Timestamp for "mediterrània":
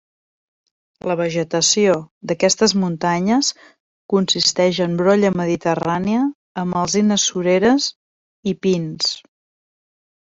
5.41-6.23